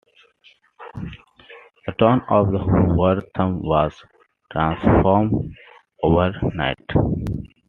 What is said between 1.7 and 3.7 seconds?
The town of Wortham